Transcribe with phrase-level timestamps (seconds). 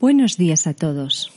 [0.00, 1.30] Buenos días a todos.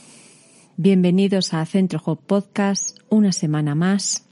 [0.78, 4.26] Bienvenidos a Centro Hop Podcast una semana más.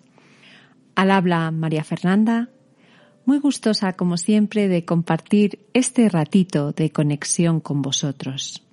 [0.95, 2.49] Al habla María Fernanda,
[3.27, 8.67] muy gustosa como siempre de compartir este ratito de conexión con vosotros.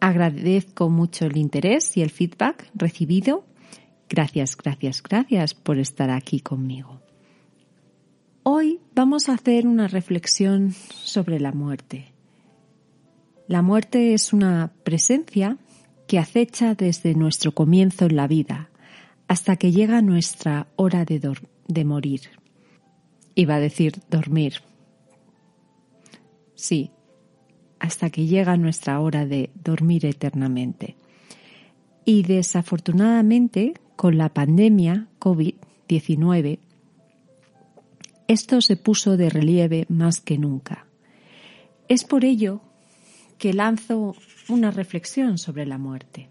[0.00, 3.44] Agradezco mucho el interés y el feedback recibido.
[4.08, 7.00] Gracias, gracias, gracias por estar aquí conmigo.
[8.42, 12.15] Hoy vamos a hacer una reflexión sobre la muerte
[13.48, 15.58] la muerte es una presencia
[16.06, 18.70] que acecha desde nuestro comienzo en la vida
[19.28, 22.22] hasta que llega nuestra hora de, de morir.
[23.34, 24.54] Iba a decir dormir.
[26.54, 26.90] Sí,
[27.78, 30.96] hasta que llega nuestra hora de dormir eternamente.
[32.04, 36.58] Y desafortunadamente, con la pandemia COVID-19,
[38.28, 40.86] esto se puso de relieve más que nunca.
[41.88, 42.60] Es por ello
[43.38, 44.16] que lanzo
[44.48, 46.28] una reflexión sobre la muerte.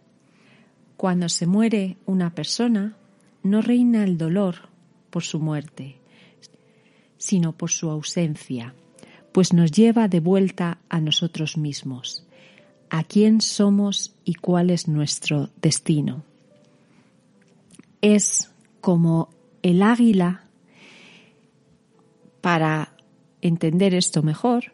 [0.97, 2.95] Cuando se muere una persona,
[3.43, 4.69] no reina el dolor
[5.09, 5.97] por su muerte,
[7.17, 8.73] sino por su ausencia,
[9.31, 12.25] pues nos lleva de vuelta a nosotros mismos,
[12.89, 16.23] a quién somos y cuál es nuestro destino.
[18.01, 19.29] Es como
[19.61, 20.43] el águila,
[22.41, 22.93] para
[23.41, 24.73] entender esto mejor,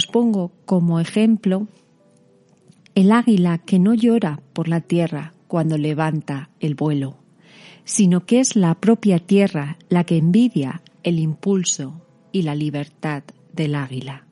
[0.00, 1.68] os pongo como ejemplo
[2.94, 7.18] el águila que no llora por la tierra cuando levanta el vuelo,
[7.84, 12.00] sino que es la propia tierra la que envidia el impulso
[12.32, 14.24] y la libertad del águila.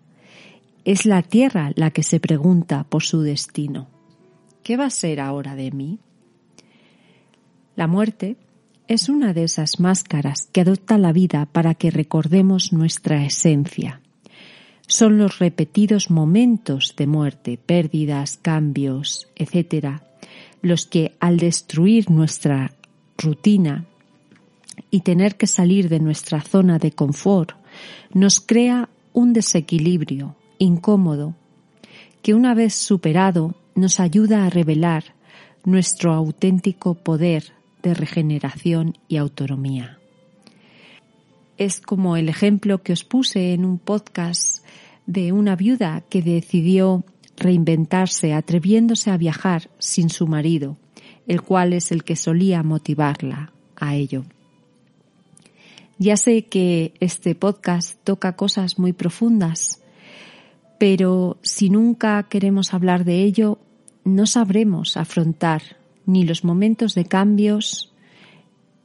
[0.87, 3.89] Es la tierra la que se pregunta por su destino.
[4.63, 5.99] ¿Qué va a ser ahora de mí?
[7.77, 8.39] La muerte
[8.87, 14.01] es una de esas máscaras que adopta la vida para que recordemos nuestra esencia,
[14.89, 20.01] son los repetidos momentos de muerte, pérdidas, cambios, etc.,
[20.63, 22.73] los que al destruir nuestra
[23.17, 23.85] rutina
[24.91, 27.53] y tener que salir de nuestra zona de confort,
[28.13, 31.37] nos crea un desequilibrio incómodo
[32.23, 35.05] que una vez superado nos ayuda a revelar
[35.65, 39.99] nuestro auténtico poder de regeneración y autonomía.
[41.59, 44.65] Es como el ejemplo que os puse en un podcast
[45.07, 47.05] de una viuda que decidió
[47.37, 50.77] reinventarse atreviéndose a viajar sin su marido,
[51.27, 54.25] el cual es el que solía motivarla a ello.
[55.99, 59.83] Ya sé que este podcast toca cosas muy profundas,
[60.79, 63.59] pero si nunca queremos hablar de ello,
[64.05, 65.63] no sabremos afrontar
[66.07, 67.93] ni los momentos de cambios,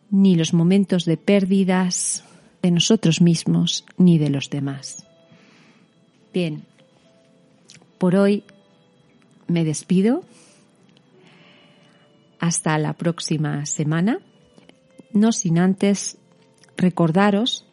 [0.10, 2.24] ni los momentos de pérdidas
[2.64, 5.06] de nosotros mismos, ni de los demás.
[6.34, 6.64] Bien,
[8.00, 8.44] por hoy
[9.48, 10.24] me despido.
[12.40, 14.20] Hasta la próxima semana.
[15.12, 16.18] No sin antes
[16.76, 17.66] recordaros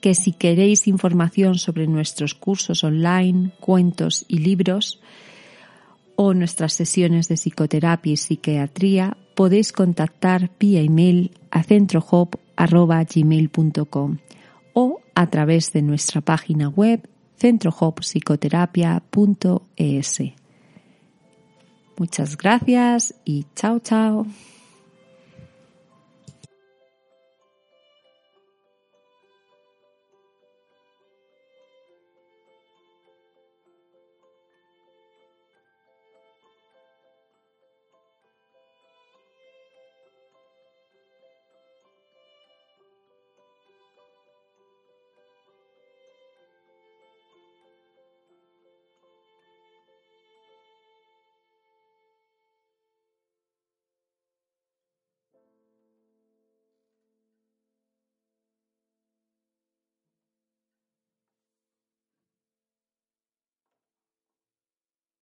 [0.00, 5.00] que si queréis información sobre nuestros cursos online, cuentos y libros,
[6.16, 11.62] o nuestras sesiones de psicoterapia y psiquiatría, podéis contactar vía email a
[12.60, 14.18] centrohop.gmail.com
[14.72, 20.18] o a través de nuestra página web centrohoppsicoterapia.es.
[21.96, 24.26] Muchas gracias y chao chao.